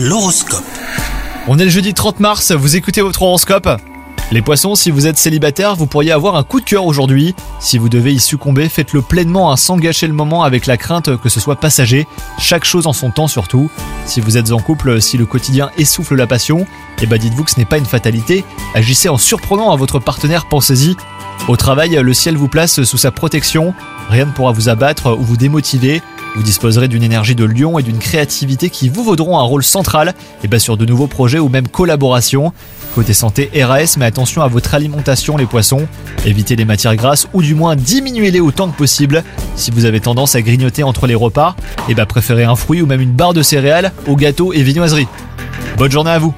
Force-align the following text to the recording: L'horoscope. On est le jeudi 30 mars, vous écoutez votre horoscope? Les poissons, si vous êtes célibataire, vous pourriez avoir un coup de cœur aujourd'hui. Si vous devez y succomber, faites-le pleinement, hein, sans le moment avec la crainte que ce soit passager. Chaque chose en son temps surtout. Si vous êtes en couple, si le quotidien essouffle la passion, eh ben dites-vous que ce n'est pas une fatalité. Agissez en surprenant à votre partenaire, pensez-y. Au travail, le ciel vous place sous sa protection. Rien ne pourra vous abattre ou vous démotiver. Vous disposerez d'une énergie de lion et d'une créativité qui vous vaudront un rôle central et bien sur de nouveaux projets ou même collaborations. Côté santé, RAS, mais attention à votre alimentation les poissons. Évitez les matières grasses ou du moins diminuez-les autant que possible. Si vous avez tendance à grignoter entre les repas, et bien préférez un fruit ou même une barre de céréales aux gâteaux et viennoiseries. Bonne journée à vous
L'horoscope. 0.00 0.62
On 1.48 1.58
est 1.58 1.64
le 1.64 1.70
jeudi 1.70 1.92
30 1.92 2.20
mars, 2.20 2.52
vous 2.52 2.76
écoutez 2.76 3.00
votre 3.00 3.20
horoscope? 3.22 3.68
Les 4.30 4.42
poissons, 4.42 4.76
si 4.76 4.92
vous 4.92 5.08
êtes 5.08 5.18
célibataire, 5.18 5.74
vous 5.74 5.88
pourriez 5.88 6.12
avoir 6.12 6.36
un 6.36 6.44
coup 6.44 6.60
de 6.60 6.64
cœur 6.64 6.86
aujourd'hui. 6.86 7.34
Si 7.58 7.78
vous 7.78 7.88
devez 7.88 8.12
y 8.12 8.20
succomber, 8.20 8.68
faites-le 8.68 9.02
pleinement, 9.02 9.50
hein, 9.50 9.56
sans 9.56 9.76
le 9.76 10.12
moment 10.12 10.44
avec 10.44 10.66
la 10.66 10.76
crainte 10.76 11.16
que 11.16 11.28
ce 11.28 11.40
soit 11.40 11.56
passager. 11.56 12.06
Chaque 12.38 12.64
chose 12.64 12.86
en 12.86 12.92
son 12.92 13.10
temps 13.10 13.26
surtout. 13.26 13.70
Si 14.06 14.20
vous 14.20 14.36
êtes 14.36 14.52
en 14.52 14.60
couple, 14.60 15.02
si 15.02 15.18
le 15.18 15.26
quotidien 15.26 15.72
essouffle 15.76 16.14
la 16.14 16.28
passion, 16.28 16.64
eh 17.02 17.06
ben 17.06 17.18
dites-vous 17.18 17.42
que 17.42 17.50
ce 17.50 17.58
n'est 17.58 17.64
pas 17.64 17.78
une 17.78 17.84
fatalité. 17.84 18.44
Agissez 18.74 19.08
en 19.08 19.18
surprenant 19.18 19.72
à 19.72 19.76
votre 19.76 19.98
partenaire, 19.98 20.46
pensez-y. 20.48 20.96
Au 21.48 21.56
travail, 21.56 21.98
le 22.00 22.14
ciel 22.14 22.36
vous 22.36 22.48
place 22.48 22.84
sous 22.84 22.98
sa 22.98 23.10
protection. 23.10 23.74
Rien 24.10 24.26
ne 24.26 24.32
pourra 24.32 24.52
vous 24.52 24.68
abattre 24.68 25.18
ou 25.18 25.24
vous 25.24 25.36
démotiver. 25.36 26.02
Vous 26.36 26.42
disposerez 26.42 26.88
d'une 26.88 27.02
énergie 27.02 27.34
de 27.34 27.44
lion 27.44 27.78
et 27.78 27.82
d'une 27.82 27.98
créativité 27.98 28.70
qui 28.70 28.88
vous 28.88 29.02
vaudront 29.02 29.38
un 29.38 29.42
rôle 29.42 29.64
central 29.64 30.14
et 30.44 30.48
bien 30.48 30.58
sur 30.58 30.76
de 30.76 30.84
nouveaux 30.84 31.06
projets 31.06 31.38
ou 31.38 31.48
même 31.48 31.66
collaborations. 31.66 32.52
Côté 32.94 33.12
santé, 33.12 33.50
RAS, 33.62 33.96
mais 33.98 34.04
attention 34.04 34.42
à 34.42 34.48
votre 34.48 34.74
alimentation 34.74 35.36
les 35.36 35.46
poissons. 35.46 35.86
Évitez 36.24 36.56
les 36.56 36.64
matières 36.64 36.96
grasses 36.96 37.28
ou 37.32 37.42
du 37.42 37.54
moins 37.54 37.76
diminuez-les 37.76 38.40
autant 38.40 38.68
que 38.68 38.76
possible. 38.76 39.24
Si 39.56 39.70
vous 39.70 39.84
avez 39.84 40.00
tendance 40.00 40.34
à 40.34 40.42
grignoter 40.42 40.82
entre 40.82 41.06
les 41.06 41.14
repas, 41.14 41.56
et 41.88 41.94
bien 41.94 42.06
préférez 42.06 42.44
un 42.44 42.56
fruit 42.56 42.82
ou 42.82 42.86
même 42.86 43.00
une 43.00 43.12
barre 43.12 43.34
de 43.34 43.42
céréales 43.42 43.92
aux 44.06 44.16
gâteaux 44.16 44.52
et 44.52 44.62
viennoiseries. 44.62 45.08
Bonne 45.76 45.90
journée 45.92 46.10
à 46.10 46.18
vous 46.18 46.34